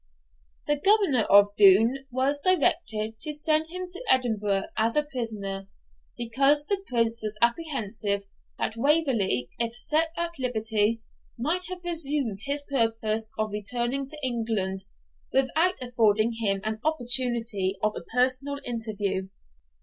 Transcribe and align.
The 0.65 0.79
governor 0.79 1.25
of 1.25 1.55
Doune 1.59 2.07
was 2.09 2.39
directed 2.41 3.19
to 3.19 3.31
send 3.33 3.67
him 3.67 3.87
to 3.91 4.03
Edinburgh 4.09 4.63
as 4.75 4.95
a 4.95 5.03
prisoner, 5.03 5.67
because 6.17 6.65
the 6.65 6.83
Prince 6.87 7.21
was 7.21 7.37
apprehensive 7.39 8.23
that 8.57 8.75
Waverley, 8.75 9.51
if 9.59 9.75
set 9.75 10.09
at 10.17 10.31
liberty, 10.39 11.03
might 11.37 11.65
have 11.69 11.83
resumed 11.83 12.39
his 12.45 12.63
purpose 12.63 13.29
of 13.37 13.51
returning 13.51 14.07
to 14.09 14.17
England, 14.23 14.85
without 15.31 15.79
affording 15.83 16.31
him 16.33 16.61
an 16.63 16.79
opportunity 16.83 17.75
of 17.83 17.93
a 17.95 18.01
personal 18.01 18.57
interview. 18.65 19.29